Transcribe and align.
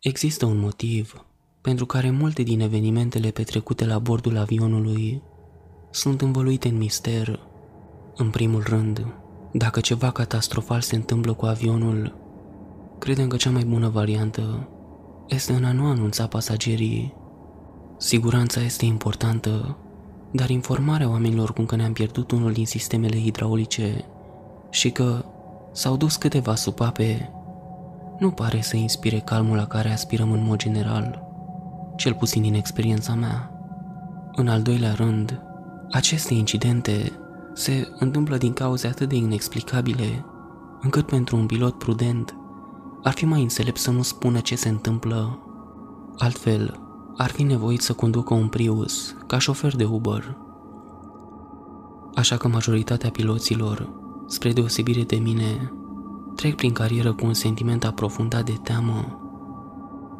Există 0.00 0.46
un 0.46 0.58
motiv 0.58 1.24
pentru 1.60 1.86
care 1.86 2.10
multe 2.10 2.42
din 2.42 2.60
evenimentele 2.60 3.30
petrecute 3.30 3.86
la 3.86 3.98
bordul 3.98 4.36
avionului 4.36 5.22
sunt 5.90 6.20
învăluite 6.20 6.68
în 6.68 6.76
mister. 6.76 7.40
În 8.16 8.30
primul 8.30 8.62
rând, 8.62 9.06
dacă 9.52 9.80
ceva 9.80 10.10
catastrofal 10.10 10.80
se 10.80 10.96
întâmplă 10.96 11.32
cu 11.32 11.46
avionul, 11.46 12.16
credem 12.98 13.28
că 13.28 13.36
cea 13.36 13.50
mai 13.50 13.64
bună 13.64 13.88
variantă 13.88 14.68
este 15.28 15.52
în 15.52 15.64
a 15.64 15.72
nu 15.72 15.86
anunța 15.86 16.26
pasagerii. 16.26 17.14
Siguranța 17.98 18.60
este 18.60 18.84
importantă, 18.84 19.78
dar 20.30 20.48
informarea 20.48 21.10
oamenilor 21.10 21.52
cum 21.52 21.66
că 21.66 21.76
ne-am 21.76 21.92
pierdut 21.92 22.30
unul 22.30 22.52
din 22.52 22.66
sistemele 22.66 23.20
hidraulice 23.20 24.04
și 24.70 24.90
că 24.90 25.24
s-au 25.72 25.96
dus 25.96 26.16
câteva 26.16 26.54
supape 26.54 27.30
nu 28.20 28.30
pare 28.30 28.60
să 28.60 28.76
inspire 28.76 29.18
calmul 29.18 29.56
la 29.56 29.66
care 29.66 29.92
aspirăm 29.92 30.32
în 30.32 30.44
mod 30.44 30.58
general, 30.58 31.22
cel 31.96 32.14
puțin 32.14 32.42
din 32.42 32.54
experiența 32.54 33.14
mea. 33.14 33.50
În 34.32 34.48
al 34.48 34.62
doilea 34.62 34.92
rând, 34.92 35.42
aceste 35.90 36.34
incidente 36.34 37.12
se 37.54 37.88
întâmplă 37.98 38.36
din 38.36 38.52
cauze 38.52 38.86
atât 38.86 39.08
de 39.08 39.16
inexplicabile, 39.16 40.24
încât 40.80 41.06
pentru 41.06 41.36
un 41.36 41.46
pilot 41.46 41.78
prudent 41.78 42.34
ar 43.02 43.12
fi 43.12 43.24
mai 43.24 43.42
înțelept 43.42 43.78
să 43.78 43.90
nu 43.90 44.02
spună 44.02 44.38
ce 44.38 44.56
se 44.56 44.68
întâmplă. 44.68 45.38
Altfel, 46.16 46.80
ar 47.16 47.30
fi 47.30 47.42
nevoit 47.42 47.80
să 47.80 47.92
conducă 47.92 48.34
un 48.34 48.48
Prius 48.48 49.16
ca 49.26 49.38
șofer 49.38 49.76
de 49.76 49.84
Uber. 49.84 50.36
Așa 52.14 52.36
că 52.36 52.48
majoritatea 52.48 53.10
piloților, 53.10 53.92
spre 54.26 54.52
deosebire 54.52 55.02
de 55.02 55.16
mine, 55.16 55.72
trec 56.40 56.54
prin 56.54 56.72
carieră 56.72 57.12
cu 57.12 57.26
un 57.26 57.34
sentiment 57.34 57.84
aprofundat 57.84 58.44
de 58.44 58.58
teamă. 58.62 59.20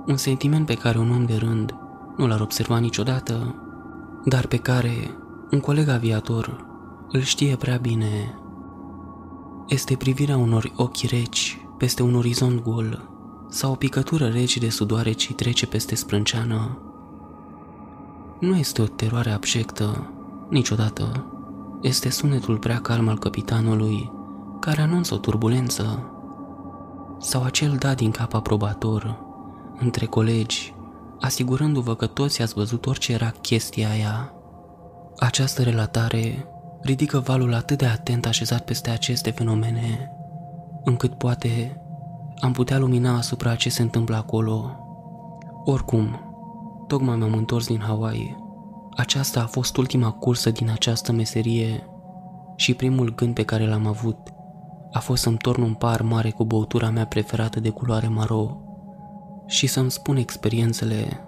Un 0.06 0.16
sentiment 0.16 0.66
pe 0.66 0.74
care 0.74 0.98
un 0.98 1.10
om 1.10 1.24
de 1.24 1.36
rând 1.36 1.74
nu 2.16 2.26
l-ar 2.26 2.40
observa 2.40 2.78
niciodată, 2.78 3.54
dar 4.24 4.46
pe 4.46 4.56
care 4.56 5.10
un 5.50 5.60
coleg 5.60 5.88
aviator 5.88 6.66
îl 7.10 7.20
știe 7.20 7.56
prea 7.56 7.76
bine. 7.76 8.34
Este 9.68 9.96
privirea 9.96 10.36
unor 10.36 10.72
ochi 10.76 11.10
reci 11.10 11.66
peste 11.78 12.02
un 12.02 12.14
orizont 12.14 12.62
gol 12.62 13.08
sau 13.48 13.72
o 13.72 13.74
picătură 13.74 14.26
rece 14.26 14.58
de 14.58 14.68
sudoare 14.68 15.12
ce 15.12 15.34
trece 15.34 15.66
peste 15.66 15.94
sprânceană. 15.94 16.78
Nu 18.40 18.56
este 18.56 18.82
o 18.82 18.86
teroare 18.86 19.30
abjectă, 19.30 20.10
niciodată. 20.48 21.24
Este 21.80 22.10
sunetul 22.10 22.58
prea 22.58 22.80
calm 22.80 23.08
al 23.08 23.18
capitanului 23.18 24.12
care 24.60 24.80
anunță 24.80 25.14
o 25.14 25.18
turbulență. 25.18 26.09
Sau 27.20 27.42
acel 27.42 27.76
dat 27.78 27.96
din 27.96 28.10
cap 28.10 28.34
aprobator 28.34 29.18
între 29.78 30.06
colegi, 30.06 30.74
asigurându-vă 31.20 31.94
că 31.94 32.06
toți 32.06 32.42
ați 32.42 32.54
văzut 32.54 32.86
orice 32.86 33.12
era 33.12 33.30
chestia 33.40 33.90
aia. 33.90 34.32
Această 35.16 35.62
relatare 35.62 36.46
ridică 36.82 37.18
valul 37.18 37.54
atât 37.54 37.78
de 37.78 37.86
atent 37.86 38.26
așezat 38.26 38.64
peste 38.64 38.90
aceste 38.90 39.30
fenomene, 39.30 40.10
încât 40.84 41.14
poate 41.14 41.82
am 42.40 42.52
putea 42.52 42.78
lumina 42.78 43.16
asupra 43.16 43.54
ce 43.54 43.70
se 43.70 43.82
întâmplă 43.82 44.16
acolo. 44.16 44.76
Oricum, 45.64 46.20
tocmai 46.86 47.16
m-am 47.16 47.32
întors 47.32 47.66
din 47.66 47.80
Hawaii. 47.80 48.36
Aceasta 48.96 49.40
a 49.42 49.46
fost 49.46 49.76
ultima 49.76 50.10
cursă 50.10 50.50
din 50.50 50.70
această 50.70 51.12
meserie 51.12 51.86
și 52.56 52.74
primul 52.74 53.14
gând 53.14 53.34
pe 53.34 53.44
care 53.44 53.66
l-am 53.66 53.86
avut 53.86 54.18
a 54.92 54.98
fost 54.98 55.22
să-mi 55.22 55.36
torn 55.36 55.62
un 55.62 55.74
par 55.74 56.02
mare 56.02 56.30
cu 56.30 56.44
băutura 56.44 56.90
mea 56.90 57.06
preferată 57.06 57.60
de 57.60 57.70
culoare 57.70 58.08
maro 58.08 58.60
și 59.46 59.66
să-mi 59.66 59.90
spun 59.90 60.16
experiențele. 60.16 61.24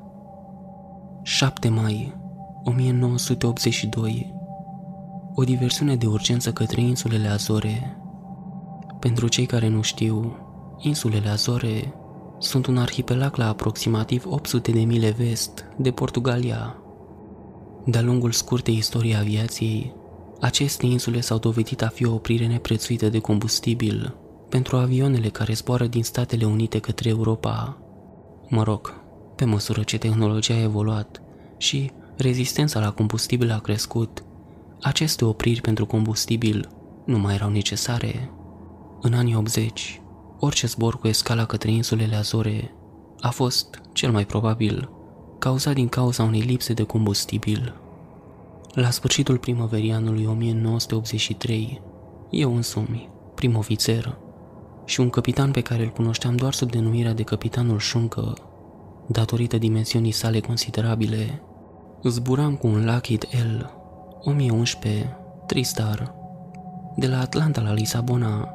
7 1.23 1.69
mai 1.69 2.15
1982 2.65 4.35
O 5.35 5.43
diversiune 5.43 5.97
de 5.97 6.07
urgență 6.07 6.53
către 6.53 6.81
insulele 6.81 7.29
Azore 7.29 7.97
Pentru 8.99 9.29
cei 9.29 9.47
care 9.47 9.69
nu 9.69 9.83
știu, 9.83 10.37
insulele 10.79 11.29
Azore 11.29 11.95
sunt 12.39 12.67
un 12.67 12.79
arhipelag 12.79 13.37
la 13.37 13.49
aproximativ 13.49 14.25
800 14.27 14.71
de 14.71 14.81
mile 14.81 15.11
vest 15.11 15.65
de 15.77 15.91
Portugalia. 15.91 16.77
De-a 17.85 18.03
lungul 18.03 18.31
scurtei 18.31 18.77
istoriei 18.77 19.17
aviației, 19.17 19.95
aceste 20.43 20.87
insule 20.87 21.21
s-au 21.21 21.39
dovedit 21.39 21.83
a 21.83 21.89
fi 21.89 22.07
o 22.07 22.15
oprire 22.15 22.47
neprețuită 22.47 23.09
de 23.09 23.19
combustibil 23.19 24.15
pentru 24.49 24.77
avioanele 24.77 25.29
care 25.29 25.53
zboară 25.53 25.87
din 25.87 26.03
Statele 26.03 26.45
Unite 26.45 26.79
către 26.79 27.09
Europa. 27.09 27.79
Mă 28.49 28.63
rog, 28.63 29.01
pe 29.37 29.45
măsură 29.45 29.83
ce 29.83 29.99
tehnologia 29.99 30.55
a 30.55 30.63
evoluat 30.63 31.23
și 31.57 31.91
rezistența 32.17 32.81
la 32.81 32.93
combustibil 32.93 33.51
a 33.51 33.59
crescut, 33.59 34.25
aceste 34.81 35.25
opriri 35.25 35.61
pentru 35.61 35.87
combustibil 35.87 36.69
nu 37.05 37.19
mai 37.19 37.35
erau 37.35 37.51
necesare. 37.51 38.31
În 39.01 39.15
anii 39.15 39.35
80, 39.35 40.01
orice 40.39 40.67
zbor 40.67 40.99
cu 40.99 41.09
escala 41.09 41.45
către 41.45 41.71
insulele 41.71 42.15
Azore 42.15 42.75
a 43.21 43.31
fost, 43.31 43.81
cel 43.93 44.13
mai 44.13 44.27
probabil, 44.27 44.91
cauzat 45.39 45.75
din 45.75 45.89
cauza 45.89 46.23
unei 46.23 46.41
lipse 46.41 46.73
de 46.73 46.83
combustibil. 46.83 47.82
La 48.75 48.91
sfârșitul 48.91 49.39
primăverianului 49.39 50.27
1983, 50.27 51.83
eu 52.31 52.55
însumi, 52.55 53.09
prim 53.35 53.57
ofițer, 53.57 54.19
și 54.85 55.01
un 55.01 55.11
capitan 55.11 55.51
pe 55.51 55.61
care 55.61 55.83
îl 55.83 55.89
cunoșteam 55.89 56.37
doar 56.37 56.53
sub 56.53 56.71
denumirea 56.71 57.13
de 57.13 57.23
capitanul 57.23 57.79
Șuncă, 57.79 58.33
datorită 59.07 59.59
dimensiunii 59.59 60.11
sale 60.11 60.41
considerabile, 60.41 61.43
zburam 62.03 62.57
cu 62.57 62.67
un 62.67 62.85
Lockheed 62.85 63.25
L 63.25 63.65
1011 64.21 65.17
Tristar 65.47 66.15
de 66.97 67.07
la 67.07 67.21
Atlanta 67.21 67.61
la 67.61 67.73
Lisabona. 67.73 68.55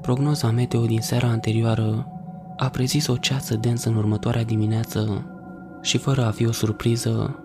Prognoza 0.00 0.50
meteo 0.50 0.84
din 0.84 1.00
seara 1.00 1.28
anterioară 1.28 2.06
a 2.56 2.68
prezis 2.68 3.06
o 3.06 3.16
ceață 3.16 3.56
densă 3.56 3.88
în 3.88 3.96
următoarea 3.96 4.44
dimineață 4.44 5.26
și 5.80 5.98
fără 5.98 6.24
a 6.24 6.30
fi 6.30 6.46
o 6.46 6.52
surpriză, 6.52 7.42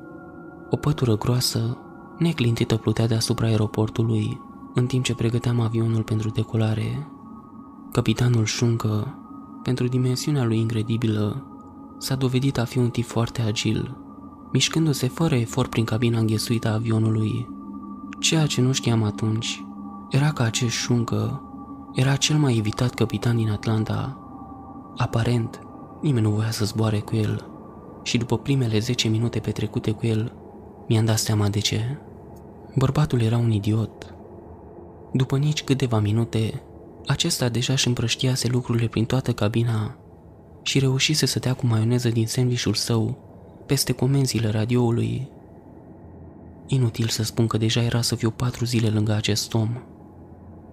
o 0.69 0.75
pătură 0.75 1.17
groasă 1.17 1.77
neclintită 2.17 2.75
plutea 2.75 3.07
deasupra 3.07 3.47
aeroportului, 3.47 4.41
în 4.73 4.85
timp 4.85 5.03
ce 5.03 5.15
pregăteam 5.15 5.59
avionul 5.59 6.03
pentru 6.03 6.29
decolare. 6.29 7.07
Capitanul 7.91 8.45
Șuncă, 8.45 9.17
pentru 9.63 9.87
dimensiunea 9.87 10.43
lui 10.43 10.59
incredibilă, 10.59 11.45
s-a 11.97 12.15
dovedit 12.15 12.57
a 12.57 12.63
fi 12.63 12.77
un 12.77 12.89
tip 12.89 13.05
foarte 13.05 13.41
agil, 13.41 13.97
mișcându-se 14.51 15.07
fără 15.07 15.35
efort 15.35 15.69
prin 15.69 15.83
cabina 15.83 16.19
înghesuită 16.19 16.67
a 16.67 16.73
avionului. 16.73 17.47
Ceea 18.19 18.45
ce 18.45 18.61
nu 18.61 18.71
știam 18.71 19.03
atunci 19.03 19.63
era 20.09 20.31
că 20.31 20.41
acest 20.41 20.75
Șuncă 20.75 21.41
era 21.93 22.15
cel 22.15 22.37
mai 22.37 22.57
evitat 22.57 22.93
capitan 22.93 23.35
din 23.35 23.49
Atlanta. 23.49 24.17
Aparent, 24.97 25.59
nimeni 26.01 26.25
nu 26.25 26.31
voia 26.31 26.51
să 26.51 26.65
zboare 26.65 26.99
cu 26.99 27.15
el 27.15 27.51
și 28.03 28.17
după 28.17 28.37
primele 28.37 28.79
10 28.79 29.07
minute 29.07 29.39
petrecute 29.39 29.91
cu 29.91 30.05
el, 30.05 30.33
mi-am 30.87 31.05
dat 31.05 31.17
seama 31.17 31.49
de 31.49 31.59
ce. 31.59 31.97
Bărbatul 32.77 33.21
era 33.21 33.37
un 33.37 33.51
idiot. 33.51 34.15
După 35.13 35.37
nici 35.37 35.63
câteva 35.63 35.99
minute, 35.99 36.61
acesta 37.07 37.49
deja 37.49 37.73
își 37.73 37.87
împrăștiase 37.87 38.47
lucrurile 38.47 38.87
prin 38.87 39.05
toată 39.05 39.33
cabina 39.33 39.95
și 40.61 40.79
reușise 40.79 41.25
să 41.25 41.39
dea 41.39 41.53
cu 41.53 41.65
maioneză 41.65 42.09
din 42.09 42.27
sandvișul 42.27 42.73
său 42.73 43.17
peste 43.65 43.91
comenzile 43.91 44.49
radioului. 44.49 45.29
Inutil 46.67 47.07
să 47.07 47.23
spun 47.23 47.47
că 47.47 47.57
deja 47.57 47.81
era 47.81 48.01
să 48.01 48.15
fiu 48.15 48.31
patru 48.31 48.65
zile 48.65 48.89
lângă 48.89 49.13
acest 49.13 49.53
om. 49.53 49.69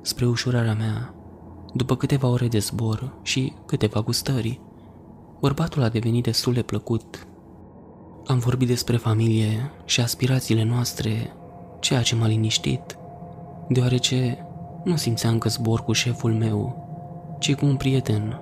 Spre 0.03 0.27
ușurarea 0.27 0.75
mea, 0.75 1.15
după 1.75 1.97
câteva 1.97 2.29
ore 2.29 2.49
de 2.49 2.59
zbor 2.59 3.13
și 3.23 3.53
câteva 3.67 4.01
gustări, 4.01 4.61
bărbatul 5.41 5.83
a 5.83 5.89
devenit 5.89 6.23
destul 6.23 6.53
de 6.53 6.63
plăcut. 6.63 7.27
Am 8.27 8.39
vorbit 8.39 8.69
despre 8.69 8.97
familie 8.97 9.71
și 9.85 10.01
aspirațiile 10.01 10.63
noastre 10.63 11.33
ceea 11.85 12.03
ce 12.03 12.15
m-a 12.15 12.27
liniștit, 12.27 12.97
deoarece 13.69 14.47
nu 14.85 14.97
simțeam 14.97 15.39
că 15.39 15.49
zbor 15.49 15.85
cu 15.85 15.93
șeful 15.93 16.33
meu, 16.33 16.87
ci 17.39 17.55
cu 17.55 17.67
un 17.67 17.77
prieten, 17.77 18.41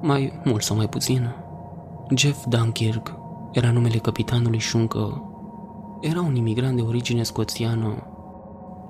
mai 0.00 0.40
mult 0.44 0.62
sau 0.62 0.76
mai 0.76 0.88
puțin. 0.88 1.34
Jeff 2.16 2.44
Dunkirk 2.48 3.14
era 3.52 3.70
numele 3.70 3.98
capitanului 3.98 4.58
Șuncă. 4.58 5.22
Era 6.00 6.20
un 6.20 6.36
imigrant 6.36 6.76
de 6.76 6.82
origine 6.82 7.22
scoțiană. 7.22 8.06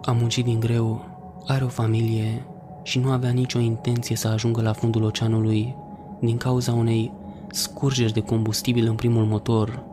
A 0.05 0.13
muncit 0.13 0.45
din 0.45 0.61
greu, 0.61 1.05
are 1.47 1.65
o 1.65 1.69
familie 1.69 2.47
și 2.83 2.99
nu 2.99 3.11
avea 3.11 3.31
nicio 3.31 3.59
intenție 3.59 4.17
să 4.17 4.29
ajungă 4.29 4.63
la 4.63 4.73
fundul 4.73 5.03
oceanului 5.03 5.77
din 6.21 6.37
cauza 6.37 6.73
unei 6.73 7.13
scurgeri 7.51 8.13
de 8.13 8.21
combustibil 8.21 8.87
în 8.89 8.95
primul 8.95 9.25
motor. 9.25 9.85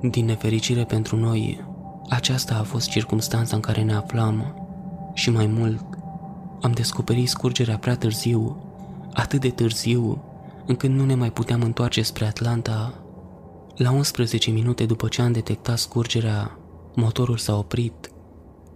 Din 0.00 0.24
nefericire 0.24 0.84
pentru 0.84 1.16
noi, 1.16 1.72
aceasta 2.08 2.54
a 2.54 2.62
fost 2.62 2.88
circumstanța 2.88 3.56
în 3.56 3.62
care 3.62 3.82
ne 3.82 3.94
aflam 3.94 4.54
și 5.14 5.30
mai 5.30 5.46
mult, 5.46 5.84
am 6.60 6.72
descoperit 6.72 7.28
scurgerea 7.28 7.78
prea 7.78 7.96
târziu, 7.96 8.56
atât 9.12 9.40
de 9.40 9.50
târziu, 9.50 10.22
încât 10.66 10.90
nu 10.90 11.04
ne 11.04 11.14
mai 11.14 11.30
puteam 11.30 11.62
întoarce 11.62 12.02
spre 12.02 12.26
Atlanta. 12.26 12.94
La 13.76 13.90
11 13.90 14.50
minute 14.50 14.86
după 14.86 15.08
ce 15.08 15.22
am 15.22 15.32
detectat 15.32 15.78
scurgerea, 15.78 16.58
motorul 16.94 17.36
s-a 17.36 17.56
oprit 17.56 18.10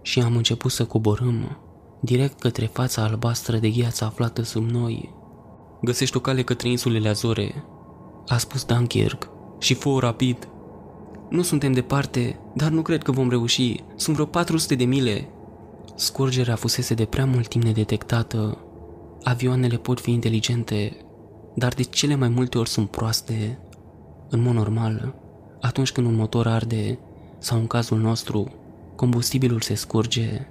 și 0.01 0.19
am 0.21 0.35
început 0.35 0.71
să 0.71 0.85
coborâm 0.85 1.57
direct 1.99 2.39
către 2.39 2.65
fața 2.65 3.03
albastră 3.03 3.57
de 3.57 3.69
gheață 3.69 4.05
aflată 4.05 4.41
sub 4.41 4.69
noi. 4.69 5.13
Găsești 5.81 6.17
o 6.17 6.19
cale 6.19 6.43
către 6.43 6.69
insulele 6.69 7.09
Azore, 7.09 7.63
a 8.27 8.37
spus 8.37 8.63
Dunkirk, 8.63 9.29
și 9.59 9.73
fă 9.73 9.97
rapid. 9.99 10.47
Nu 11.29 11.41
suntem 11.41 11.71
departe, 11.71 12.39
dar 12.53 12.69
nu 12.69 12.81
cred 12.81 13.03
că 13.03 13.11
vom 13.11 13.29
reuși. 13.29 13.83
Sunt 13.95 14.15
vreo 14.15 14.27
400 14.27 14.75
de 14.75 14.83
mile. 14.83 15.27
Scurgerea 15.95 16.55
fusese 16.55 16.93
de 16.93 17.05
prea 17.05 17.25
mult 17.25 17.47
timp 17.47 17.63
nedetectată. 17.63 18.57
Avioanele 19.23 19.77
pot 19.77 19.99
fi 19.99 20.11
inteligente, 20.11 20.97
dar 21.55 21.73
de 21.73 21.83
cele 21.83 22.15
mai 22.15 22.29
multe 22.29 22.57
ori 22.57 22.69
sunt 22.69 22.89
proaste. 22.89 23.59
În 24.29 24.41
mod 24.41 24.53
normal, 24.53 25.15
atunci 25.61 25.91
când 25.91 26.07
un 26.07 26.15
motor 26.15 26.47
arde, 26.47 26.99
sau 27.37 27.59
în 27.59 27.67
cazul 27.67 27.97
nostru, 27.97 28.53
combustibilul 28.95 29.61
se 29.61 29.73
scurge, 29.73 30.47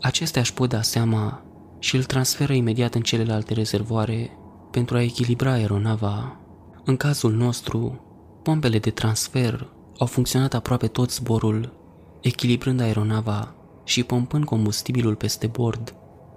acestea 0.00 0.40
își 0.40 0.54
pot 0.54 0.68
da 0.68 0.82
seama 0.82 1.42
și 1.78 1.96
îl 1.96 2.04
transferă 2.04 2.52
imediat 2.52 2.94
în 2.94 3.02
celelalte 3.02 3.54
rezervoare 3.54 4.30
pentru 4.70 4.96
a 4.96 5.02
echilibra 5.02 5.50
aeronava. 5.50 6.40
În 6.84 6.96
cazul 6.96 7.32
nostru, 7.32 8.00
pompele 8.42 8.78
de 8.78 8.90
transfer 8.90 9.74
au 9.98 10.06
funcționat 10.06 10.54
aproape 10.54 10.86
tot 10.86 11.10
zborul, 11.10 11.72
echilibrând 12.20 12.80
aeronava 12.80 13.54
și 13.84 14.02
pompând 14.04 14.44
combustibilul 14.44 15.14
peste 15.14 15.46
bord. 15.46 15.94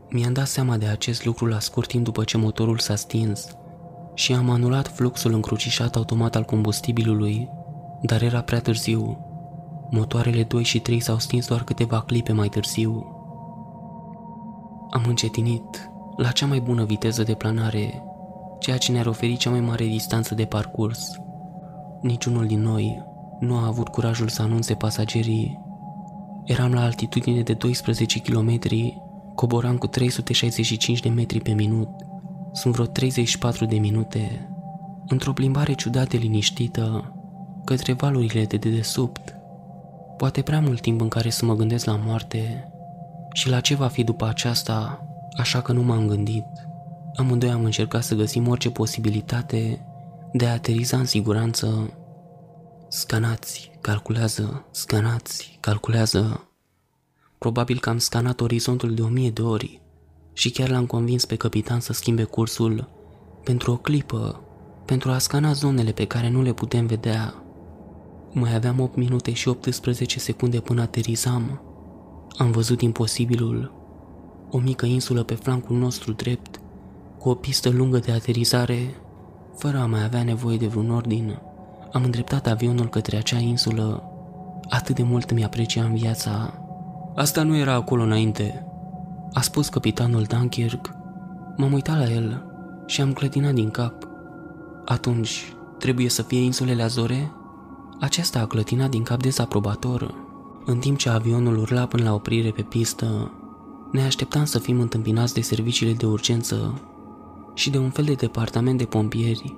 Mi-am 0.09 0.33
dat 0.33 0.47
seama 0.47 0.77
de 0.77 0.85
acest 0.85 1.25
lucru 1.25 1.45
la 1.45 1.59
scurt 1.59 1.88
timp 1.88 2.03
după 2.03 2.23
ce 2.23 2.38
motorul 2.38 2.77
s-a 2.77 2.95
stins 2.95 3.47
și 4.13 4.33
am 4.33 4.50
anulat 4.50 4.88
fluxul 4.88 5.33
încrucișat 5.33 5.95
automat 5.95 6.35
al 6.35 6.44
combustibilului, 6.44 7.50
dar 8.01 8.21
era 8.21 8.41
prea 8.41 8.59
târziu. 8.59 9.23
Motoarele 9.91 10.44
2 10.44 10.63
și 10.63 10.79
3 10.79 11.00
s-au 11.00 11.19
stins 11.19 11.47
doar 11.47 11.63
câteva 11.63 12.01
clipe 12.01 12.31
mai 12.31 12.47
târziu. 12.47 13.15
Am 14.91 15.03
încetinit 15.07 15.91
la 16.15 16.31
cea 16.31 16.45
mai 16.45 16.59
bună 16.59 16.83
viteză 16.83 17.23
de 17.23 17.33
planare, 17.33 18.03
ceea 18.59 18.77
ce 18.77 18.91
ne-ar 18.91 19.06
oferi 19.06 19.38
cea 19.38 19.50
mai 19.50 19.59
mare 19.59 19.85
distanță 19.85 20.35
de 20.35 20.45
parcurs. 20.45 21.11
Niciunul 22.01 22.45
din 22.45 22.61
noi 22.61 23.08
nu 23.39 23.56
a 23.56 23.65
avut 23.65 23.88
curajul 23.88 24.27
să 24.27 24.41
anunțe 24.41 24.74
pasagerii. 24.74 25.59
Eram 26.45 26.74
la 26.74 26.81
altitudine 26.81 27.41
de 27.41 27.53
12 27.53 28.19
km, 28.19 28.59
coboram 29.36 29.77
cu 29.77 29.88
365 29.88 31.00
de 31.00 31.09
metri 31.09 31.39
pe 31.39 31.51
minut. 31.51 31.89
Sunt 32.51 32.74
vreo 32.74 32.86
34 32.86 33.65
de 33.65 33.75
minute. 33.75 34.50
Într-o 35.07 35.33
plimbare 35.33 35.74
ciudată 35.74 36.18
liniștită, 36.18 37.13
către 37.65 37.94
valurile 37.94 38.45
de 38.45 38.57
dedesubt. 38.57 39.36
Poate 40.18 40.42
prea 40.42 40.59
mult 40.59 40.81
timp 40.81 41.01
în 41.01 41.07
care 41.07 41.30
să 41.30 41.45
mă 41.45 41.56
gândesc 41.56 41.85
la 41.85 42.00
moarte 42.06 42.71
și 43.33 43.50
la 43.50 43.59
ce 43.59 43.75
va 43.75 43.88
fi 43.88 44.03
după 44.03 44.27
aceasta, 44.27 45.06
așa 45.38 45.62
că 45.62 45.71
nu 45.71 45.83
m-am 45.83 46.07
gândit. 46.07 46.45
Amândoi 47.15 47.50
am 47.50 47.63
încercat 47.63 48.03
să 48.03 48.15
găsim 48.15 48.47
orice 48.47 48.69
posibilitate 48.69 49.80
de 50.31 50.45
a 50.45 50.51
ateriza 50.51 50.97
în 50.97 51.06
siguranță. 51.06 51.94
Scanați, 52.91 53.71
calculează, 53.81 54.65
scanați, 54.71 55.57
calculează. 55.59 56.47
Probabil 57.38 57.80
că 57.80 57.89
am 57.89 57.97
scanat 57.97 58.41
orizontul 58.41 58.94
de 58.94 59.01
o 59.01 59.07
mie 59.07 59.30
de 59.30 59.41
ori 59.41 59.81
și 60.33 60.51
chiar 60.51 60.69
l-am 60.69 60.86
convins 60.86 61.25
pe 61.25 61.36
capitan 61.36 61.80
să 61.80 61.94
schimbe 61.94 62.24
cursul 62.24 62.89
pentru 63.44 63.71
o 63.71 63.77
clipă, 63.77 64.41
pentru 64.86 65.12
a 65.12 65.18
scana 65.18 65.51
zonele 65.51 65.91
pe 65.91 66.06
care 66.06 66.30
nu 66.30 66.41
le 66.41 66.53
putem 66.53 66.86
vedea. 66.86 67.44
Mai 68.31 68.56
aveam 68.56 68.80
8 68.80 68.95
minute 68.95 69.33
și 69.33 69.47
18 69.47 70.19
secunde 70.19 70.59
până 70.59 70.81
aterizam. 70.81 71.62
Am 72.38 72.51
văzut 72.51 72.81
imposibilul. 72.81 73.74
O 74.51 74.57
mică 74.57 74.85
insulă 74.85 75.24
pe 75.24 75.35
flancul 75.35 75.77
nostru 75.77 76.12
drept, 76.12 76.59
cu 77.18 77.30
o 77.30 77.35
pistă 77.35 77.69
lungă 77.69 77.97
de 77.97 78.12
aterizare, 78.12 78.95
fără 79.57 79.77
a 79.77 79.85
mai 79.85 80.03
avea 80.03 80.24
nevoie 80.24 80.57
de 80.57 80.68
vreun 80.68 80.92
ordin. 80.92 81.39
Am 81.91 82.03
îndreptat 82.03 82.47
avionul 82.47 82.89
către 82.89 83.18
acea 83.18 83.38
insulă. 83.38 84.03
Atât 84.69 84.95
de 84.95 85.03
mult 85.03 85.33
mi 85.33 85.44
apreciam 85.44 85.94
viața. 85.94 86.53
Asta 87.15 87.44
nu 87.44 87.56
era 87.56 87.74
acolo 87.74 88.03
înainte, 88.03 88.65
a 89.33 89.41
spus 89.41 89.69
capitanul 89.69 90.24
Dunkirk. 90.24 90.89
M-am 91.57 91.74
uitat 91.74 91.97
la 91.97 92.12
el 92.12 92.44
și 92.86 93.01
am 93.01 93.13
clătinat 93.13 93.53
din 93.53 93.69
cap. 93.69 94.07
Atunci, 94.86 95.53
trebuie 95.77 96.09
să 96.09 96.21
fie 96.21 96.41
insulele 96.41 96.83
Azore? 96.83 97.31
Acesta 98.00 98.39
a 98.39 98.45
clătinat 98.45 98.89
din 98.89 99.03
cap 99.03 99.21
dezaprobator. 99.21 100.13
În 100.65 100.77
timp 100.77 100.97
ce 100.97 101.09
avionul 101.09 101.57
urla 101.57 101.85
până 101.85 102.03
la 102.03 102.13
oprire 102.13 102.51
pe 102.51 102.62
pistă, 102.62 103.31
ne 103.92 104.01
așteptam 104.01 104.45
să 104.45 104.59
fim 104.59 104.80
întâmpinați 104.80 105.33
de 105.33 105.42
serviciile 105.42 105.94
de 105.94 106.06
urgență 106.06 106.81
și 107.53 107.69
de 107.69 107.77
un 107.77 107.89
fel 107.89 108.06
de 108.06 108.13
departament 108.13 108.77
de 108.77 108.85
pompieri, 108.85 109.56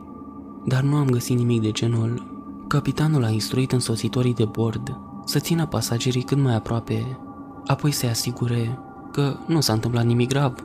dar 0.65 0.81
nu 0.81 0.95
am 0.95 1.09
găsit 1.09 1.37
nimic 1.37 1.61
de 1.61 1.71
genul. 1.71 2.29
Capitanul 2.67 3.23
a 3.23 3.29
instruit 3.29 3.71
însositorii 3.71 4.33
de 4.33 4.45
bord 4.45 4.99
să 5.25 5.39
țină 5.39 5.65
pasagerii 5.65 6.21
cât 6.21 6.37
mai 6.37 6.55
aproape, 6.55 7.19
apoi 7.65 7.91
să 7.91 8.05
asigure 8.05 8.79
că 9.11 9.35
nu 9.47 9.61
s-a 9.61 9.73
întâmplat 9.73 10.05
nimic 10.05 10.29
grav, 10.29 10.55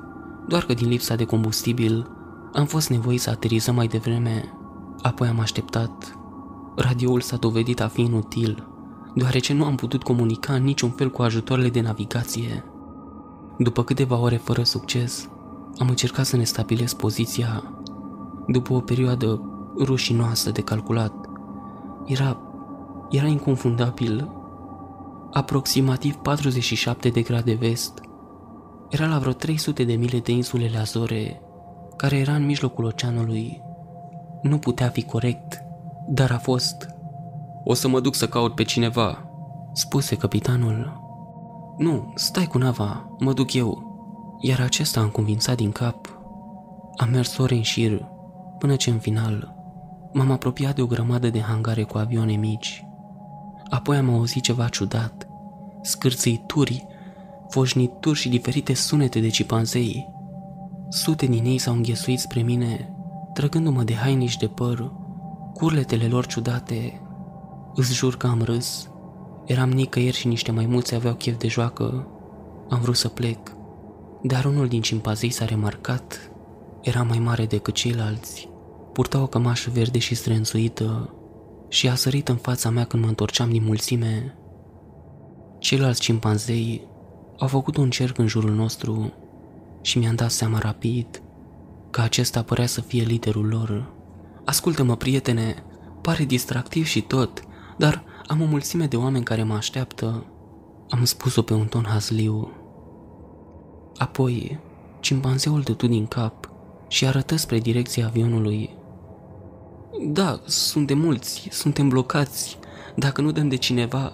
doar 0.49 0.65
că 0.65 0.75
din 0.75 0.89
lipsa 0.89 1.15
de 1.15 1.25
combustibil 1.25 2.11
am 2.53 2.65
fost 2.65 2.91
nevoit 2.91 3.21
să 3.21 3.31
aterizăm 3.31 3.75
mai 3.75 3.87
devreme. 3.87 4.53
Apoi 5.03 5.29
am 5.29 5.41
așteptat. 5.41 6.19
Radioul 6.77 7.21
s-a 7.21 7.37
dovedit 7.37 7.81
a 7.81 7.89
fi 7.89 8.01
inutil, 8.01 8.67
deoarece 9.15 9.53
nu 9.53 9.65
am 9.65 9.75
putut 9.75 10.03
comunica 10.03 10.53
în 10.53 10.63
niciun 10.63 10.91
fel 10.91 11.11
cu 11.11 11.23
ajutoarele 11.23 11.69
de 11.69 11.81
navigație. 11.81 12.65
După 13.59 13.85
câteva 13.85 14.19
ore 14.19 14.37
fără 14.37 14.63
succes, 14.63 15.29
am 15.79 15.89
încercat 15.89 16.27
să 16.27 16.37
ne 16.37 16.45
stabilesc 16.45 16.97
poziția. 16.97 17.63
După 18.47 18.73
o 18.73 18.81
perioadă 18.81 19.41
rușinoasă 19.79 20.51
de 20.51 20.61
calculat, 20.61 21.15
era, 22.07 22.41
era 23.11 23.27
inconfundabil. 23.27 24.31
Aproximativ 25.33 26.15
47 26.15 27.09
de 27.09 27.23
grade 27.23 27.55
vest, 27.55 28.01
era 28.89 29.07
la 29.07 29.19
vreo 29.19 29.33
300 29.33 29.85
de 29.85 29.95
mile 29.95 30.19
de 30.19 30.33
insulele 30.33 30.79
Azore, 30.79 31.41
care 31.97 32.17
era 32.17 32.35
în 32.35 32.45
mijlocul 32.45 32.85
oceanului. 32.85 33.63
Nu 34.43 34.59
putea 34.59 34.89
fi 34.89 35.03
corect, 35.03 35.63
dar 36.09 36.31
a 36.31 36.39
fost. 36.39 36.89
O 37.65 37.75
să 37.75 37.89
mă 37.89 38.01
duc 38.01 38.15
să 38.15 38.29
caut 38.29 38.55
pe 38.55 38.63
cineva, 38.63 39.31
spuse 39.73 40.17
capitanul. 40.17 41.05
Nu, 41.79 42.13
stai 42.15 42.47
cu 42.47 42.59
nava, 42.59 43.17
mă 43.19 43.33
duc 43.33 43.53
eu. 43.53 43.95
Iar 44.41 44.61
acesta 44.61 45.01
am 45.01 45.09
convințat 45.09 45.57
din 45.57 45.73
cap. 45.73 46.19
Am 46.97 47.09
mers 47.11 47.37
ore 47.37 47.55
în 47.55 47.63
șir, 47.63 48.09
până 48.59 48.77
ce 48.77 48.91
în 48.91 48.99
final 48.99 49.56
m-am 50.13 50.31
apropiat 50.31 50.75
de 50.75 50.83
o 50.83 50.87
grămadă 50.87 51.31
de 51.31 51.41
hangare 51.41 51.83
cu 51.83 51.99
avioane 51.99 52.33
mici. 52.33 52.85
Apoi 53.71 53.97
am 53.97 54.11
auzit 54.11 54.43
ceva 54.43 54.69
ciudat, 54.69 55.27
scârțâituri 55.83 56.87
foșnituri 57.49 58.19
și 58.19 58.29
diferite 58.29 58.75
sunete 58.75 59.21
de 59.21 59.29
cipanzei. 59.29 60.09
Sute 60.89 61.27
din 61.27 61.45
ei 61.45 61.59
s-au 61.59 61.75
înghesuit 61.75 62.19
spre 62.19 62.41
mine, 62.41 62.95
trăgându-mă 63.33 63.83
de 63.83 63.95
hainici 63.95 64.37
de 64.37 64.47
păr, 64.47 64.93
curletele 65.55 66.07
lor 66.07 66.27
ciudate. 66.27 67.01
Îți 67.75 67.95
jur 67.95 68.17
că 68.17 68.27
am 68.27 68.43
râs. 68.43 68.91
Eram 69.45 69.71
nicăieri 69.71 70.17
și 70.17 70.27
niște 70.27 70.51
maimuțe 70.51 70.95
aveau 70.95 71.15
chef 71.15 71.39
de 71.39 71.49
joacă. 71.49 72.09
Am 72.69 72.81
vrut 72.81 72.97
să 72.97 73.09
plec, 73.09 73.57
dar 74.23 74.45
unul 74.45 74.69
din 74.69 74.81
cimpazei 74.81 75.31
s-a 75.31 75.45
remarcat. 75.45 76.31
Era 76.83 77.03
mai 77.03 77.19
mare 77.19 77.47
decât 77.47 77.75
ceilalți. 77.75 78.49
Purta 78.97 79.23
o 79.23 79.27
cămașă 79.27 79.71
verde 79.71 79.99
și 79.99 80.15
strânțuită 80.15 81.15
și 81.69 81.89
a 81.89 81.95
sărit 81.95 82.29
în 82.29 82.37
fața 82.37 82.71
mea 82.71 82.85
când 82.85 83.03
mă 83.03 83.09
întorceam 83.09 83.51
din 83.51 83.65
mulțime. 83.65 84.39
Ceilalți 85.59 86.01
cimpanzei 86.01 86.89
au 87.39 87.47
făcut 87.49 87.77
un 87.77 87.91
cerc 87.91 88.19
în 88.19 88.27
jurul 88.27 88.51
nostru 88.51 89.13
și 89.81 89.99
mi-am 89.99 90.15
dat 90.15 90.31
seama 90.31 90.59
rapid 90.59 91.23
că 91.91 92.01
acesta 92.01 92.43
părea 92.43 92.67
să 92.67 92.81
fie 92.81 93.03
liderul 93.03 93.47
lor. 93.47 93.93
Ascultă-mă, 94.45 94.97
prietene, 94.97 95.65
pare 96.03 96.25
distractiv 96.25 96.85
și 96.85 97.01
tot, 97.01 97.43
dar 97.79 98.05
am 98.27 98.41
o 98.41 98.45
mulțime 98.45 98.87
de 98.87 98.97
oameni 98.97 99.25
care 99.25 99.43
mă 99.43 99.55
așteaptă. 99.55 100.27
Am 100.89 101.05
spus-o 101.05 101.43
pe 101.43 101.55
un 101.55 101.67
ton 101.67 101.85
hazliu. 101.89 102.51
Apoi, 103.97 104.59
cimpanzeul 105.01 105.61
dădu 105.61 105.87
din 105.87 106.07
cap 106.07 106.51
și 106.89 107.07
arătă 107.07 107.37
spre 107.37 107.59
direcția 107.59 108.07
avionului. 108.07 108.76
Da, 110.01 110.41
suntem 110.45 110.99
mulți, 110.99 111.49
suntem 111.51 111.89
blocați. 111.89 112.59
Dacă 112.97 113.21
nu 113.21 113.31
dăm 113.31 113.49
de 113.49 113.57
cineva... 113.57 114.13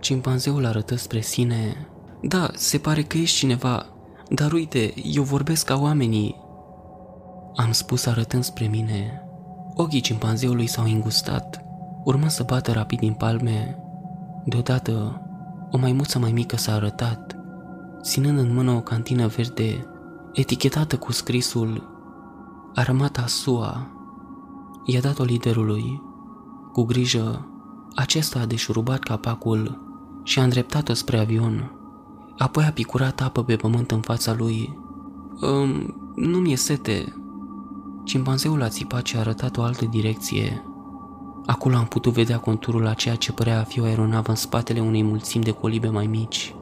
Cimpanzeul 0.00 0.66
arătă 0.66 0.94
spre 0.96 1.20
sine 1.20 1.90
da, 2.22 2.50
se 2.54 2.78
pare 2.78 3.02
că 3.02 3.16
ești 3.16 3.36
cineva, 3.36 3.86
dar 4.28 4.52
uite, 4.52 4.92
eu 5.02 5.22
vorbesc 5.22 5.66
ca 5.66 5.76
oamenii. 5.80 6.36
Am 7.56 7.72
spus 7.72 8.06
arătând 8.06 8.44
spre 8.44 8.66
mine. 8.66 9.22
Ochii 9.74 10.00
cimpanzeului 10.00 10.66
s-au 10.66 10.84
îngustat, 10.84 11.64
urmă 12.04 12.28
să 12.28 12.42
bată 12.42 12.72
rapid 12.72 12.98
din 12.98 13.12
palme. 13.12 13.78
Deodată, 14.44 15.22
o 15.70 15.78
maimuță 15.78 16.18
mai 16.18 16.32
mică 16.32 16.56
s-a 16.56 16.72
arătat, 16.74 17.36
ținând 18.02 18.38
în 18.38 18.54
mână 18.54 18.70
o 18.70 18.80
cantină 18.80 19.26
verde, 19.26 19.86
etichetată 20.32 20.96
cu 20.96 21.12
scrisul 21.12 21.98
Armata 22.74 23.26
SUA. 23.26 23.99
I-a 24.92 25.00
dat-o 25.00 25.22
liderului. 25.22 26.02
Cu 26.72 26.82
grijă, 26.82 27.48
acesta 27.94 28.40
a 28.40 28.46
deșurubat 28.46 28.98
capacul 28.98 29.80
și 30.22 30.38
a 30.38 30.42
îndreptat-o 30.42 30.92
spre 30.92 31.18
avion. 31.18 31.72
Apoi 32.38 32.64
a 32.64 32.72
picurat 32.72 33.20
apă 33.20 33.44
pe 33.44 33.56
pământ 33.56 33.90
în 33.90 34.00
fața 34.00 34.34
lui. 34.34 34.78
Um, 35.40 35.94
nu 36.14 36.38
mi-e 36.38 36.56
sete. 36.56 37.14
Cimpanzeul 38.04 38.62
a 38.62 38.68
țipat 38.68 39.06
și 39.06 39.16
a 39.16 39.20
arătat 39.20 39.56
o 39.56 39.62
altă 39.62 39.84
direcție. 39.84 40.64
Acolo 41.46 41.76
am 41.76 41.86
putut 41.86 42.12
vedea 42.12 42.38
conturul 42.38 42.86
a 42.86 42.94
ceea 42.94 43.14
ce 43.14 43.32
părea 43.32 43.60
a 43.60 43.64
fi 43.64 43.80
o 43.80 43.84
aeronavă 43.84 44.30
în 44.30 44.36
spatele 44.36 44.80
unei 44.80 45.02
mulțimi 45.02 45.44
de 45.44 45.50
colibe 45.50 45.88
mai 45.88 46.06
mici. 46.06 46.54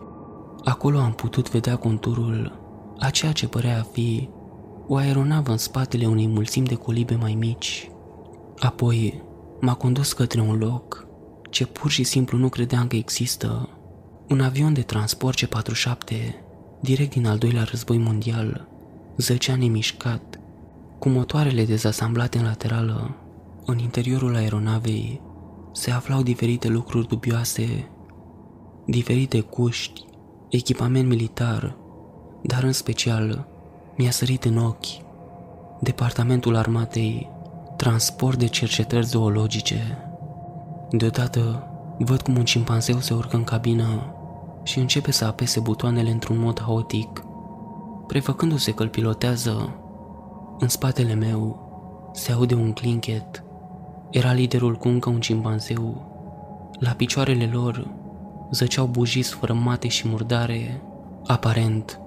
Acolo 0.64 0.98
am 0.98 1.12
putut 1.12 1.50
vedea 1.50 1.76
conturul 1.76 2.58
a 2.98 3.10
ceea 3.10 3.32
ce 3.32 3.48
părea 3.48 3.78
a 3.78 3.82
fi 3.92 4.28
o 4.86 4.96
aeronavă 4.96 5.50
în 5.50 5.58
spatele 5.58 6.06
unei 6.06 6.26
mulțimi 6.26 6.66
de 6.66 6.74
colibe 6.74 7.14
mai 7.14 7.34
mici. 7.34 7.90
Apoi 8.60 9.22
m-a 9.60 9.74
condus 9.74 10.12
către 10.12 10.40
un 10.40 10.58
loc 10.58 11.06
ce 11.50 11.66
pur 11.66 11.90
și 11.90 12.02
simplu 12.02 12.38
nu 12.38 12.48
credeam 12.48 12.86
că 12.86 12.96
există. 12.96 13.68
Un 14.28 14.40
avion 14.40 14.72
de 14.72 14.82
transport 14.82 15.38
C-47, 15.38 16.16
direct 16.80 17.10
din 17.10 17.26
al 17.26 17.38
doilea 17.38 17.62
război 17.62 17.98
mondial, 17.98 18.68
zăcea 19.16 19.56
nemișcat, 19.56 20.40
cu 20.98 21.08
motoarele 21.08 21.64
dezasamblate 21.64 22.38
în 22.38 22.44
laterală. 22.44 23.16
În 23.64 23.78
interiorul 23.78 24.34
aeronavei 24.34 25.20
se 25.72 25.90
aflau 25.90 26.22
diferite 26.22 26.68
lucruri 26.68 27.08
dubioase, 27.08 27.90
diferite 28.86 29.40
cuști, 29.40 30.04
echipament 30.48 31.08
militar, 31.08 31.76
dar 32.42 32.62
în 32.62 32.72
special 32.72 33.48
mi-a 33.96 34.10
sărit 34.10 34.44
în 34.44 34.56
ochi 34.56 35.06
Departamentul 35.80 36.56
Armatei, 36.56 37.30
transport 37.78 38.38
de 38.38 38.46
cercetări 38.46 39.06
zoologice. 39.06 39.98
Deodată 40.90 41.66
văd 41.98 42.20
cum 42.20 42.36
un 42.36 42.44
cimpanzeu 42.44 42.98
se 42.98 43.14
urcă 43.14 43.36
în 43.36 43.44
cabină 43.44 44.14
și 44.62 44.78
începe 44.78 45.10
să 45.10 45.24
apese 45.24 45.60
butoanele 45.60 46.10
într-un 46.10 46.38
mod 46.38 46.60
haotic. 46.60 47.24
Prefăcându-se 48.06 48.72
că 48.72 48.82
îl 48.82 48.88
pilotează, 48.88 49.76
în 50.58 50.68
spatele 50.68 51.14
meu 51.14 51.70
se 52.12 52.32
aude 52.32 52.54
un 52.54 52.72
clinchet. 52.72 53.44
Era 54.10 54.32
liderul 54.32 54.74
cu 54.76 54.88
încă 54.88 55.08
un 55.08 55.20
cimpanzeu. 55.20 56.06
La 56.78 56.90
picioarele 56.90 57.50
lor 57.52 57.94
zăceau 58.50 58.86
bujii 58.86 59.22
sfărâmate 59.22 59.88
și 59.88 60.08
murdare. 60.08 60.82
Aparent, 61.26 62.00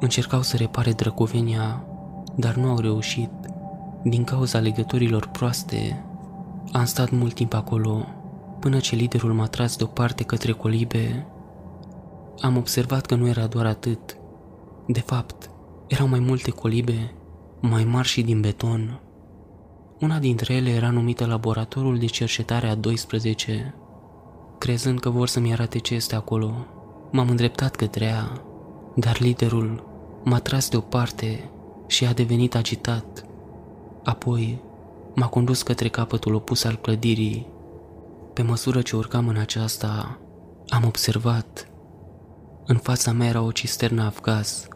încercau 0.00 0.42
să 0.42 0.56
repare 0.56 0.92
drăcovenia, 0.92 1.84
dar 2.36 2.54
nu 2.54 2.68
au 2.68 2.78
reușit. 2.78 3.30
Din 4.02 4.24
cauza 4.24 4.58
legăturilor 4.58 5.26
proaste, 5.26 6.04
am 6.72 6.84
stat 6.84 7.10
mult 7.10 7.34
timp 7.34 7.54
acolo, 7.54 8.06
până 8.60 8.78
ce 8.78 8.94
liderul 8.94 9.32
m-a 9.32 9.46
tras 9.46 9.76
deoparte 9.76 10.24
către 10.24 10.52
colibe. 10.52 11.26
Am 12.40 12.56
observat 12.56 13.06
că 13.06 13.14
nu 13.14 13.28
era 13.28 13.46
doar 13.46 13.66
atât. 13.66 14.16
De 14.86 15.00
fapt, 15.00 15.50
erau 15.86 16.08
mai 16.08 16.18
multe 16.18 16.50
colibe, 16.50 17.14
mai 17.60 17.84
mari 17.84 18.08
și 18.08 18.22
din 18.22 18.40
beton. 18.40 19.00
Una 20.00 20.18
dintre 20.18 20.54
ele 20.54 20.70
era 20.70 20.90
numită 20.90 21.26
Laboratorul 21.26 21.98
de 21.98 22.06
Cercetare 22.06 22.68
a 22.68 22.74
12. 22.74 23.74
Crezând 24.58 25.00
că 25.00 25.10
vor 25.10 25.28
să-mi 25.28 25.52
arate 25.52 25.78
ce 25.78 25.94
este 25.94 26.14
acolo, 26.14 26.66
m-am 27.10 27.28
îndreptat 27.28 27.76
către 27.76 28.04
ea, 28.04 28.42
dar 28.94 29.20
liderul 29.20 29.84
m-a 30.24 30.38
tras 30.38 30.68
deoparte 30.68 31.50
și 31.86 32.06
a 32.06 32.12
devenit 32.12 32.54
agitat. 32.54 33.17
Apoi 34.08 34.60
m-a 35.14 35.26
condus 35.26 35.62
către 35.62 35.88
capătul 35.88 36.34
opus 36.34 36.64
al 36.64 36.76
clădirii. 36.76 37.46
Pe 38.32 38.42
măsură 38.42 38.82
ce 38.82 38.96
urcam 38.96 39.28
în 39.28 39.36
aceasta, 39.36 40.18
am 40.68 40.84
observat. 40.84 41.70
În 42.66 42.76
fața 42.76 43.12
mea 43.12 43.28
era 43.28 43.42
o 43.42 43.50
cisternă 43.50 44.02
afgaz 44.02 44.68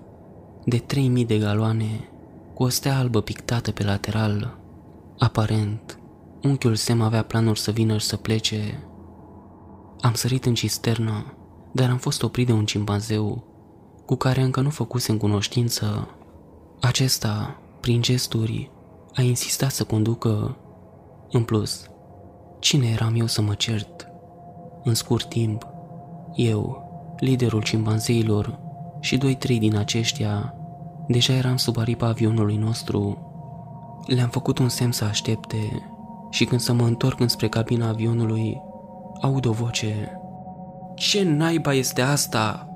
de 0.64 0.78
3000 0.78 1.24
de 1.24 1.38
galoane 1.38 2.08
cu 2.54 2.62
o 2.62 2.68
stea 2.68 2.98
albă 2.98 3.20
pictată 3.20 3.70
pe 3.70 3.84
lateral. 3.84 4.58
Aparent, 5.18 5.98
unchiul 6.42 6.74
Sem 6.74 7.00
avea 7.00 7.22
planuri 7.22 7.60
să 7.60 7.70
vină 7.70 7.98
și 7.98 8.06
să 8.06 8.16
plece. 8.16 8.84
Am 10.00 10.14
sărit 10.14 10.44
în 10.44 10.54
cisternă, 10.54 11.34
dar 11.72 11.90
am 11.90 11.98
fost 11.98 12.22
oprit 12.22 12.46
de 12.46 12.52
un 12.52 12.64
cimpanzeu 12.64 13.44
cu 14.06 14.14
care 14.14 14.42
încă 14.42 14.60
nu 14.60 14.70
făcusem 14.70 15.16
cunoștință. 15.16 16.08
Acesta, 16.80 17.60
prin 17.80 18.02
gesturi, 18.02 18.70
a 19.14 19.22
insistat 19.22 19.70
să 19.70 19.84
conducă. 19.84 20.56
În 21.30 21.42
plus, 21.42 21.90
cine 22.58 22.86
eram 22.86 23.14
eu 23.16 23.26
să 23.26 23.42
mă 23.42 23.54
cert? 23.54 24.08
În 24.82 24.94
scurt 24.94 25.28
timp, 25.28 25.66
eu, 26.34 26.90
liderul 27.18 27.62
cimpanzeilor 27.62 28.58
și 29.00 29.16
doi-trei 29.16 29.58
din 29.58 29.76
aceștia, 29.76 30.54
deja 31.06 31.32
eram 31.32 31.56
sub 31.56 31.78
aripa 31.78 32.06
avionului 32.06 32.56
nostru. 32.56 33.18
Le-am 34.06 34.28
făcut 34.28 34.58
un 34.58 34.68
semn 34.68 34.92
să 34.92 35.04
aștepte 35.04 35.56
și 36.30 36.44
când 36.44 36.60
să 36.60 36.72
mă 36.72 36.84
întorc 36.84 37.20
înspre 37.20 37.48
cabina 37.48 37.88
avionului, 37.88 38.60
aud 39.20 39.46
o 39.46 39.52
voce. 39.52 40.20
Ce 40.94 41.22
naiba 41.22 41.72
este 41.72 42.00
asta? 42.00 42.66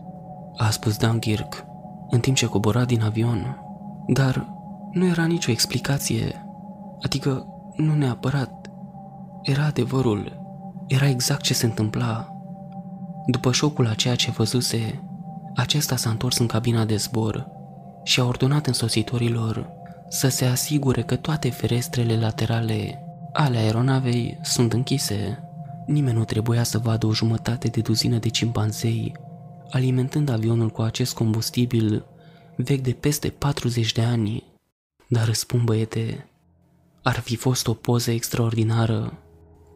a 0.57 0.71
spus 0.71 0.97
Dunkirk, 0.97 1.65
în 2.11 2.21
timp 2.21 2.37
ce 2.37 2.47
cobora 2.47 2.85
din 2.85 3.03
avion. 3.03 3.61
Dar 4.07 4.56
nu 4.97 5.07
era 5.07 5.25
nicio 5.25 5.51
explicație, 5.51 6.47
adică 7.03 7.47
nu 7.77 7.95
neapărat. 7.95 8.71
Era 9.43 9.65
adevărul, 9.65 10.41
era 10.87 11.09
exact 11.09 11.41
ce 11.41 11.55
se 11.55 11.67
întâmpla. 11.67 12.29
După 13.27 13.53
șocul 13.53 13.87
a 13.87 13.95
ceea 13.95 14.15
ce 14.15 14.31
văzuse, 14.31 15.03
acesta 15.55 15.97
s-a 15.97 16.11
întors 16.11 16.39
în 16.39 16.47
cabina 16.47 16.85
de 16.85 16.97
zbor 16.97 17.47
și 18.05 18.21
a 18.21 18.25
ordonat 18.25 18.67
însositorilor 18.67 19.69
să 20.09 20.29
se 20.29 20.45
asigure 20.45 21.03
că 21.03 21.17
toate 21.17 21.51
ferestrele 21.51 22.19
laterale 22.19 23.03
ale 23.33 23.57
aeronavei 23.57 24.39
sunt 24.43 24.73
închise. 24.73 25.43
Nimeni 25.87 26.17
nu 26.17 26.25
trebuia 26.25 26.63
să 26.63 26.79
vadă 26.79 27.07
o 27.07 27.13
jumătate 27.13 27.69
de 27.69 27.81
duzină 27.81 28.19
de 28.19 28.29
cimpanzei 28.29 29.17
alimentând 29.71 30.29
avionul 30.29 30.71
cu 30.71 30.83
acest 30.83 31.15
combustibil 31.15 32.07
vechi 32.57 32.83
de 32.83 32.93
peste 32.93 33.29
40 33.29 33.93
de 33.93 34.03
ani. 34.03 34.55
Dar 35.09 35.27
răspund 35.27 35.63
băiete, 35.63 36.29
ar 37.03 37.21
fi 37.21 37.37
fost 37.37 37.67
o 37.67 37.75
poză 37.75 38.11
extraordinară 38.11 39.19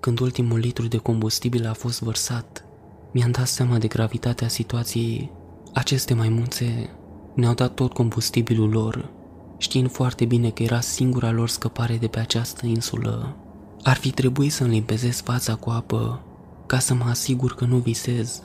când 0.00 0.18
ultimul 0.20 0.58
litru 0.58 0.86
de 0.86 0.96
combustibil 0.96 1.66
a 1.66 1.72
fost 1.72 2.02
vărsat. 2.02 2.64
Mi-am 3.12 3.30
dat 3.30 3.46
seama 3.46 3.78
de 3.78 3.86
gravitatea 3.86 4.48
situației. 4.48 5.30
Aceste 5.74 6.14
maimuțe 6.14 6.90
ne-au 7.34 7.54
dat 7.54 7.74
tot 7.74 7.92
combustibilul 7.92 8.70
lor, 8.70 9.10
știind 9.58 9.90
foarte 9.90 10.24
bine 10.24 10.50
că 10.50 10.62
era 10.62 10.80
singura 10.80 11.30
lor 11.30 11.48
scăpare 11.48 11.96
de 11.96 12.06
pe 12.06 12.18
această 12.18 12.66
insulă. 12.66 13.36
Ar 13.82 13.96
fi 13.96 14.10
trebuit 14.10 14.52
să-mi 14.52 14.70
limpezesc 14.70 15.24
fața 15.24 15.54
cu 15.54 15.70
apă 15.70 16.22
ca 16.66 16.78
să 16.78 16.94
mă 16.94 17.04
asigur 17.04 17.54
că 17.54 17.64
nu 17.64 17.76
visez 17.76 18.40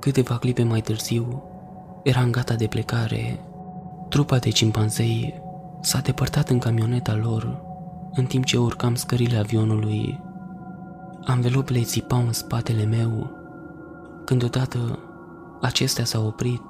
Câteva 0.00 0.38
clipe 0.38 0.62
mai 0.62 0.80
târziu, 0.80 1.42
eram 2.02 2.30
gata 2.30 2.54
de 2.54 2.66
plecare. 2.66 3.40
Trupa 4.08 4.38
de 4.38 4.50
cimpanzei 4.50 5.34
s-a 5.84 5.98
depărtat 5.98 6.48
în 6.48 6.58
camioneta 6.58 7.16
lor, 7.16 7.60
în 8.14 8.24
timp 8.24 8.44
ce 8.44 8.58
urcam 8.58 8.94
scările 8.94 9.36
avionului. 9.36 10.20
Anvelopele 11.24 11.82
țipau 11.82 12.26
în 12.26 12.32
spatele 12.32 12.84
meu. 12.84 13.30
Când 14.24 14.42
odată 14.42 14.98
acestea 15.60 16.04
s-au 16.04 16.26
oprit, 16.26 16.62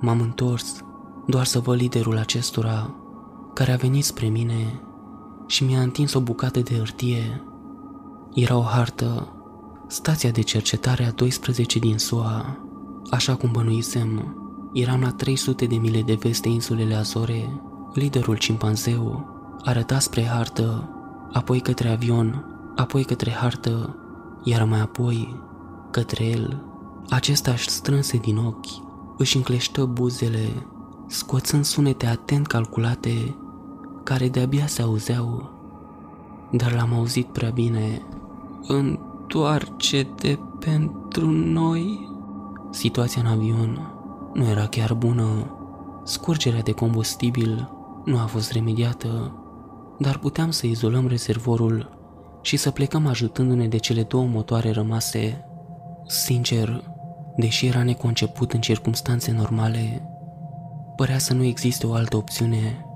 m-am 0.00 0.20
întors 0.20 0.80
doar 1.26 1.44
să 1.44 1.58
văd 1.58 1.76
liderul 1.76 2.18
acestora, 2.18 2.94
care 3.54 3.72
a 3.72 3.76
venit 3.76 4.04
spre 4.04 4.26
mine 4.26 4.80
și 5.46 5.64
mi-a 5.64 5.80
întins 5.80 6.14
o 6.14 6.20
bucată 6.20 6.60
de 6.60 6.74
hârtie. 6.74 7.42
Era 8.34 8.56
o 8.56 8.62
hartă, 8.62 9.32
stația 9.86 10.30
de 10.30 10.40
cercetare 10.40 11.04
a 11.04 11.10
12 11.10 11.78
din 11.78 11.98
SUA. 11.98 12.58
Așa 13.10 13.36
cum 13.36 13.50
bănuisem, 13.52 14.36
eram 14.72 15.00
la 15.00 15.10
300 15.10 15.66
de 15.66 15.76
mile 15.76 16.02
de 16.02 16.14
vest 16.14 16.42
de 16.42 16.48
insulele 16.48 16.94
Azore. 16.94 17.62
Liderul 17.94 18.36
cimpanzeu 18.36 19.26
arăta 19.64 19.98
spre 19.98 20.24
hartă, 20.24 20.88
apoi 21.32 21.60
către 21.60 21.88
avion, 21.88 22.44
apoi 22.76 23.04
către 23.04 23.30
hartă, 23.30 23.96
iar 24.44 24.64
mai 24.64 24.80
apoi 24.80 25.40
către 25.90 26.24
el. 26.24 26.62
Acesta 27.10 27.50
își 27.50 27.68
strânse 27.68 28.16
din 28.16 28.36
ochi, 28.36 28.66
își 29.16 29.36
încleștă 29.36 29.84
buzele, 29.84 30.66
scoțând 31.06 31.64
sunete 31.64 32.06
atent 32.06 32.46
calculate, 32.46 33.36
care 34.02 34.28
de-abia 34.28 34.66
se 34.66 34.82
auzeau. 34.82 35.50
dar 36.50 36.72
l-am 36.72 36.94
auzit 36.94 37.26
prea 37.26 37.50
bine. 37.50 38.02
Întoarce-te 38.66 40.38
pentru 40.58 41.30
noi. 41.30 42.10
Situația 42.70 43.22
în 43.22 43.28
avion 43.28 43.92
nu 44.32 44.44
era 44.44 44.66
chiar 44.66 44.94
bună. 44.94 45.56
Scurgerea 46.04 46.62
de 46.62 46.72
combustibil 46.72 47.70
nu 48.04 48.18
a 48.18 48.24
fost 48.24 48.52
remediată, 48.52 49.36
dar 49.98 50.18
puteam 50.18 50.50
să 50.50 50.66
izolăm 50.66 51.06
rezervorul 51.06 51.98
și 52.42 52.56
să 52.56 52.70
plecăm 52.70 53.06
ajutându-ne 53.06 53.68
de 53.68 53.76
cele 53.76 54.02
două 54.02 54.26
motoare 54.26 54.70
rămase. 54.70 55.44
Sincer, 56.06 56.84
deși 57.36 57.66
era 57.66 57.82
neconceput 57.82 58.52
în 58.52 58.60
circunstanțe 58.60 59.32
normale, 59.32 60.08
părea 60.96 61.18
să 61.18 61.34
nu 61.34 61.42
existe 61.42 61.86
o 61.86 61.92
altă 61.92 62.16
opțiune. 62.16 62.86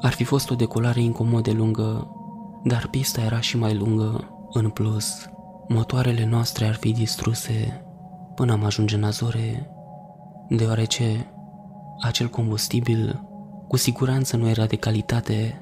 Ar 0.00 0.12
fi 0.12 0.24
fost 0.24 0.50
o 0.50 0.54
decolare 0.54 1.00
incomod 1.00 1.42
de 1.42 1.52
lungă, 1.52 2.10
dar 2.64 2.88
pista 2.90 3.20
era 3.20 3.40
și 3.40 3.58
mai 3.58 3.74
lungă. 3.74 4.30
În 4.52 4.68
plus, 4.68 5.28
motoarele 5.68 6.26
noastre 6.26 6.66
ar 6.66 6.74
fi 6.74 6.92
distruse 6.92 7.80
până 8.36 8.52
am 8.52 8.64
ajunge 8.64 8.96
în 8.96 9.04
Azore, 9.04 9.70
deoarece 10.48 11.26
acel 12.00 12.28
combustibil 12.28 13.22
cu 13.68 13.76
siguranță 13.76 14.36
nu 14.36 14.48
era 14.48 14.66
de 14.66 14.76
calitate. 14.76 15.60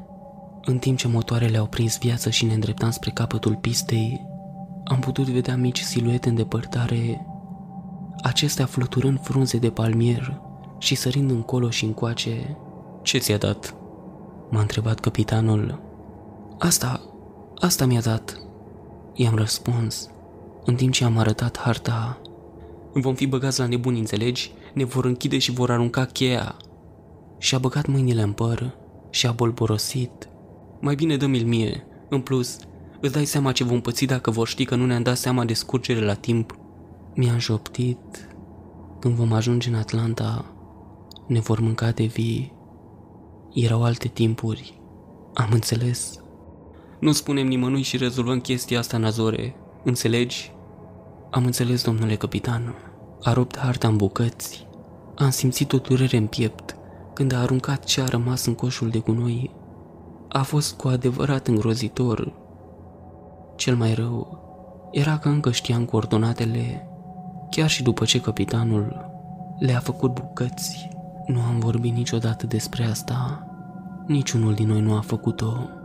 În 0.64 0.78
timp 0.78 0.98
ce 0.98 1.08
motoarele 1.08 1.58
au 1.58 1.66
prins 1.66 1.98
viață 1.98 2.30
și 2.30 2.44
ne 2.44 2.54
îndreptam 2.54 2.90
spre 2.90 3.10
capătul 3.10 3.56
pistei, 3.56 4.26
am 4.84 4.98
putut 4.98 5.28
vedea 5.28 5.56
mici 5.56 5.80
siluete 5.80 6.28
în 6.28 6.34
depărtare, 6.34 7.26
acestea 8.22 8.66
fluturând 8.66 9.20
frunze 9.22 9.58
de 9.58 9.70
palmier 9.70 10.40
și 10.78 10.94
sărind 10.94 11.30
încolo 11.30 11.70
și 11.70 11.84
încoace. 11.84 12.56
Ce 13.02 13.18
ți-a 13.18 13.36
dat?" 13.36 13.74
m-a 14.50 14.60
întrebat 14.60 15.00
capitanul. 15.00 15.82
Asta, 16.58 17.00
asta 17.58 17.86
mi-a 17.86 18.00
dat, 18.00 18.40
i-am 19.14 19.34
răspuns, 19.34 20.10
în 20.64 20.74
timp 20.74 20.92
ce 20.92 21.04
am 21.04 21.18
arătat 21.18 21.58
harta. 21.58 22.20
Vom 22.92 23.14
fi 23.14 23.26
băgați 23.26 23.60
la 23.60 23.66
nebuni, 23.66 23.98
înțelegi? 23.98 24.52
Ne 24.74 24.84
vor 24.84 25.04
închide 25.04 25.38
și 25.38 25.52
vor 25.52 25.70
arunca 25.70 26.04
cheia. 26.04 26.56
Și-a 27.44 27.58
băgat 27.58 27.86
mâinile 27.86 28.22
în 28.22 28.32
păr 28.32 28.76
și 29.10 29.26
a 29.26 29.32
bolborosit. 29.32 30.28
Mai 30.80 30.94
bine 30.94 31.16
dă-mi-l 31.16 31.46
mie. 31.46 31.86
În 32.08 32.20
plus, 32.20 32.58
îți 33.00 33.12
dai 33.12 33.24
seama 33.24 33.52
ce 33.52 33.64
vom 33.64 33.80
păți 33.80 34.04
dacă 34.04 34.30
vor 34.30 34.48
ști 34.48 34.64
că 34.64 34.74
nu 34.74 34.86
ne-am 34.86 35.02
dat 35.02 35.16
seama 35.16 35.44
de 35.44 35.52
scurgere 35.52 36.04
la 36.04 36.14
timp. 36.14 36.58
Mi-a 37.14 37.38
joptit. 37.38 38.28
Când 39.00 39.14
vom 39.14 39.32
ajunge 39.32 39.68
în 39.68 39.74
Atlanta, 39.74 40.54
ne 41.26 41.40
vor 41.40 41.60
mânca 41.60 41.90
de 41.90 42.04
vii. 42.04 42.52
Erau 43.52 43.84
alte 43.84 44.08
timpuri. 44.08 44.80
Am 45.34 45.48
înțeles. 45.52 46.20
Nu 47.00 47.12
spunem 47.12 47.46
nimănui 47.46 47.82
și 47.82 47.96
rezolvăm 47.96 48.40
chestia 48.40 48.78
asta 48.78 48.96
în 48.96 49.04
Azore. 49.04 49.56
Înțelegi? 49.82 50.52
Am 51.30 51.44
înțeles, 51.44 51.84
domnule 51.84 52.16
capitan. 52.16 52.74
A 53.22 53.32
rupt 53.32 53.58
harta 53.58 53.88
în 53.88 53.96
bucăți. 53.96 54.66
Am 55.16 55.30
simțit 55.30 55.72
o 55.72 55.78
durere 55.78 56.16
în 56.16 56.26
piept 56.26 56.76
când 57.14 57.32
a 57.32 57.40
aruncat 57.40 57.84
ce 57.84 58.00
a 58.00 58.06
rămas 58.06 58.46
în 58.46 58.54
coșul 58.54 58.88
de 58.88 58.98
gunoi. 58.98 59.50
A 60.28 60.42
fost 60.42 60.76
cu 60.76 60.88
adevărat 60.88 61.46
îngrozitor. 61.46 62.32
Cel 63.56 63.76
mai 63.76 63.94
rău 63.94 64.42
era 64.90 65.18
că 65.18 65.28
încă 65.28 65.50
știam 65.50 65.84
coordonatele, 65.84 66.88
chiar 67.50 67.68
și 67.68 67.82
după 67.82 68.04
ce 68.04 68.20
capitanul 68.20 69.10
le-a 69.58 69.78
făcut 69.78 70.14
bucăți. 70.14 70.88
Nu 71.26 71.40
am 71.40 71.58
vorbit 71.58 71.94
niciodată 71.94 72.46
despre 72.46 72.84
asta. 72.84 73.46
Niciunul 74.06 74.54
din 74.54 74.68
noi 74.68 74.80
nu 74.80 74.94
a 74.94 75.00
făcut-o. 75.00 75.83